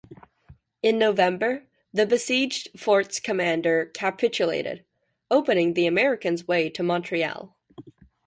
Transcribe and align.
In 0.81 0.97
November, 0.97 1.67
the 1.93 2.07
besieged 2.07 2.69
fort's 2.75 3.19
commander 3.19 3.85
capitulated, 3.85 4.83
opening 5.29 5.75
the 5.75 5.85
Americans' 5.85 6.47
way 6.47 6.69
to 6.71 6.81
Montreal. 6.81 7.55